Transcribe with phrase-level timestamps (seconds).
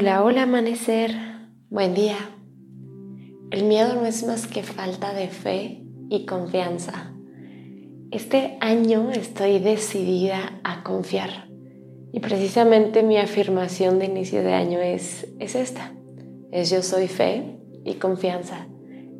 [0.00, 1.10] Hola, hola amanecer,
[1.70, 2.14] buen día.
[3.50, 7.12] El miedo no es más que falta de fe y confianza.
[8.12, 11.48] Este año estoy decidida a confiar
[12.12, 15.92] y precisamente mi afirmación de inicio de año es, es esta,
[16.52, 18.68] es yo soy fe y confianza.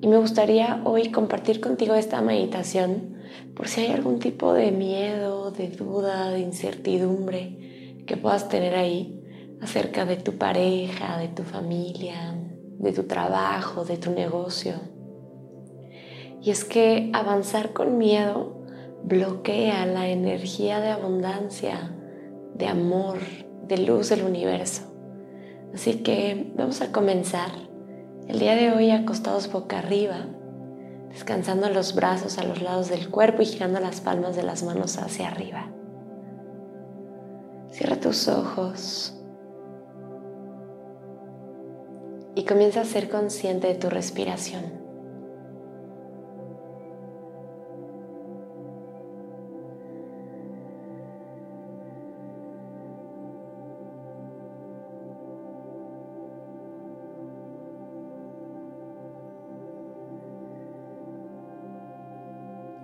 [0.00, 3.16] Y me gustaría hoy compartir contigo esta meditación
[3.56, 9.17] por si hay algún tipo de miedo, de duda, de incertidumbre que puedas tener ahí
[9.62, 12.34] acerca de tu pareja, de tu familia,
[12.78, 14.74] de tu trabajo, de tu negocio.
[16.40, 18.64] Y es que avanzar con miedo
[19.02, 21.92] bloquea la energía de abundancia,
[22.54, 23.18] de amor,
[23.66, 24.82] de luz del universo.
[25.74, 27.50] Así que vamos a comenzar
[28.26, 30.26] el día de hoy acostados boca arriba,
[31.10, 34.98] descansando los brazos a los lados del cuerpo y girando las palmas de las manos
[34.98, 35.70] hacia arriba.
[37.70, 39.17] Cierra tus ojos
[42.38, 44.62] y comienza a ser consciente de tu respiración.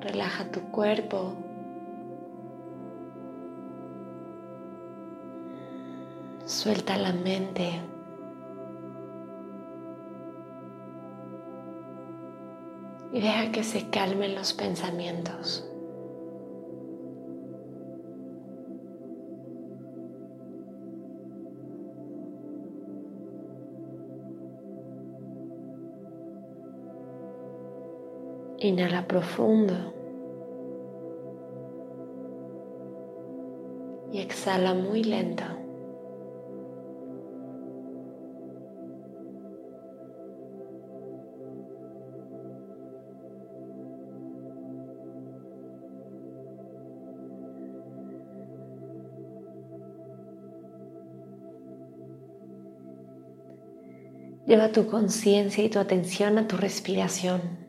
[0.00, 1.34] Relaja tu cuerpo.
[6.44, 7.93] Suelta la mente.
[13.14, 15.70] Y deja que se calmen los pensamientos.
[28.58, 29.74] Inhala profundo
[34.10, 35.44] y exhala muy lento.
[54.46, 57.63] Lleva tu conciencia y tu atención a tu respiración.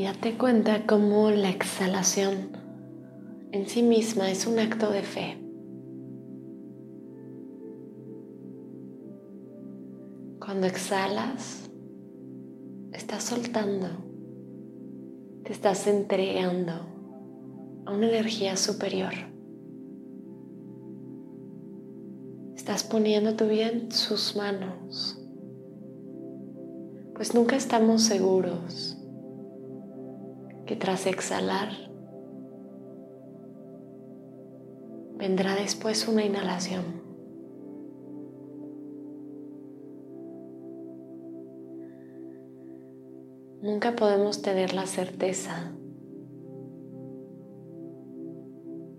[0.00, 2.56] Y date cuenta cómo la exhalación
[3.52, 5.36] en sí misma es un acto de fe.
[10.38, 11.70] Cuando exhalas,
[12.94, 13.88] estás soltando,
[15.44, 16.72] te estás entregando
[17.84, 19.12] a una energía superior.
[22.56, 25.22] Estás poniendo tu vida en sus manos,
[27.14, 28.96] pues nunca estamos seguros
[30.70, 31.68] que tras exhalar
[35.18, 36.84] vendrá después una inhalación.
[43.60, 45.72] Nunca podemos tener la certeza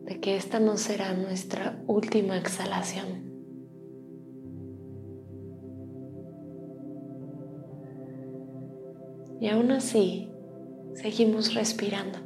[0.03, 3.31] de que esta no será nuestra última exhalación.
[9.39, 10.30] Y aún así,
[10.93, 12.19] Seguimos respirando.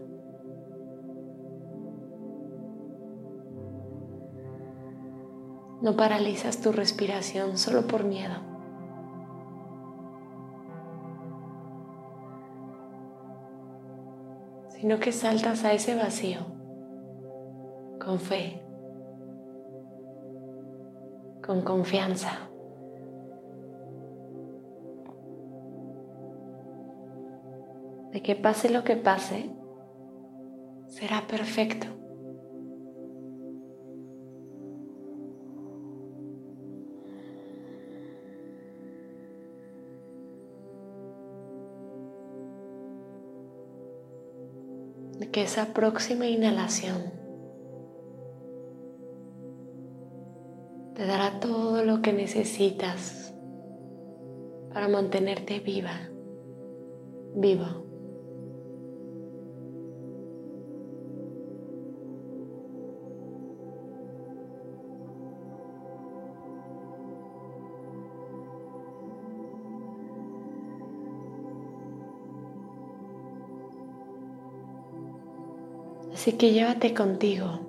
[5.81, 8.55] No paralizas tu respiración solo por miedo.
[14.85, 16.41] sino que saltas a ese vacío
[17.99, 18.61] con fe,
[21.43, 22.49] con confianza.
[28.15, 29.49] De que pase lo que pase,
[30.87, 31.87] será perfecto.
[45.19, 47.11] De que esa próxima inhalación
[50.93, 53.35] te dará todo lo que necesitas
[54.71, 56.09] para mantenerte viva,
[57.35, 57.84] vivo.
[76.15, 77.59] Así que llévate contigo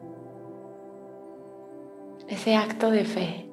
[2.28, 3.50] ese acto de fe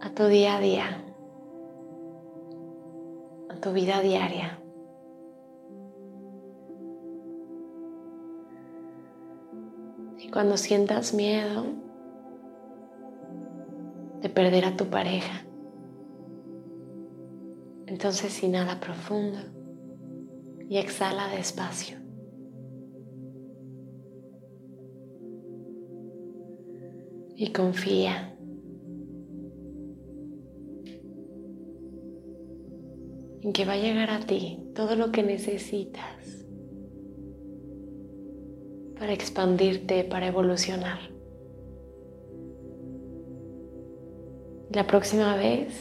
[0.00, 1.04] a tu día a día,
[3.50, 4.58] a tu vida diaria.
[10.18, 11.66] Y cuando sientas miedo
[14.22, 15.44] de perder a tu pareja,
[17.84, 19.38] entonces inhala profundo
[20.66, 22.01] y exhala despacio.
[27.42, 28.28] Y confía.
[33.40, 36.46] en que va a llegar a ti todo lo que necesitas
[38.96, 41.00] para expandirte, para evolucionar.
[44.70, 45.74] La próxima vez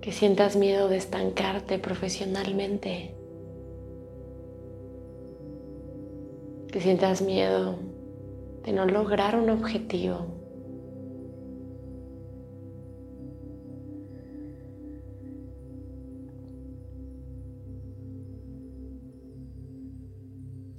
[0.00, 3.14] que sientas miedo de estancarte profesionalmente,
[6.72, 7.91] que sientas miedo
[8.64, 10.26] de no lograr un objetivo.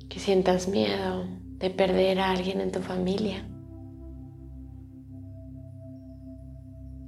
[0.09, 1.25] Que sientas miedo
[1.57, 3.49] de perder a alguien en tu familia.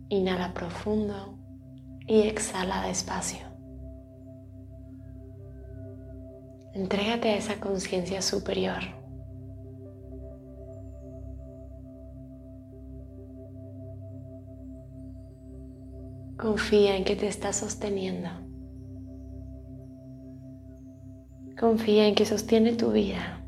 [0.09, 1.37] Inhala profundo
[2.07, 3.45] y exhala despacio.
[6.73, 9.04] Entrégate a esa conciencia superior.
[16.37, 18.29] Confía en que te está sosteniendo.
[21.57, 23.41] Confía en que sostiene tu vida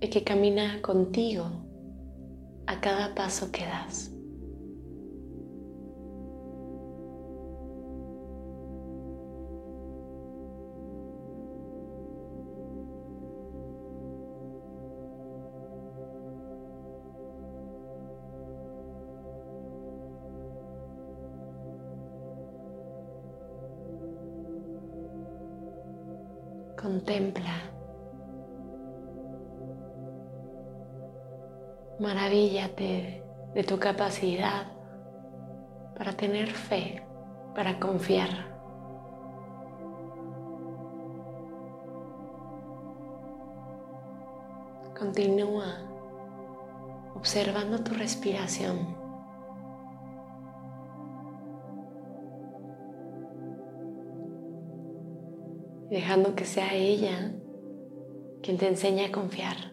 [0.00, 1.46] y que camina contigo
[2.66, 4.13] a cada paso que das.
[26.84, 27.62] Contempla.
[31.98, 34.66] Maravíllate de tu capacidad
[35.96, 37.02] para tener fe,
[37.54, 38.28] para confiar.
[44.98, 45.78] Continúa
[47.14, 49.03] observando tu respiración.
[55.90, 57.32] Dejando que sea ella
[58.42, 59.72] quien te enseñe a confiar.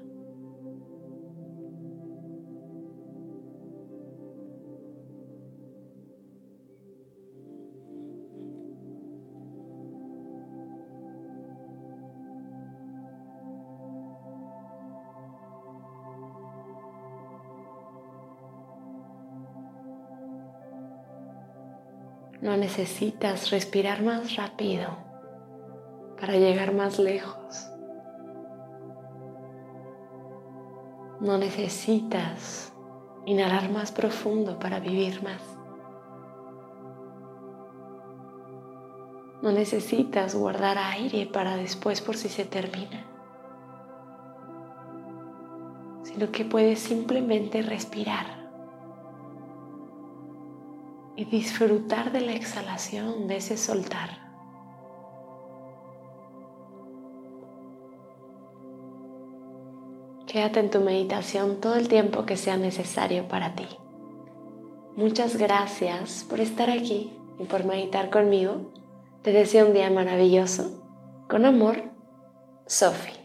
[22.41, 25.10] No necesitas respirar más rápido
[26.21, 27.67] para llegar más lejos.
[31.19, 32.71] No necesitas
[33.25, 35.41] inhalar más profundo para vivir más.
[39.41, 43.03] No necesitas guardar aire para después por si se termina,
[46.03, 48.47] sino que puedes simplemente respirar
[51.15, 54.30] y disfrutar de la exhalación, de ese soltar.
[60.31, 63.67] Quédate en tu meditación todo el tiempo que sea necesario para ti.
[64.95, 68.71] Muchas gracias por estar aquí y por meditar conmigo.
[69.23, 70.81] Te deseo un día maravilloso.
[71.27, 71.83] Con amor,
[72.65, 73.20] Sophie.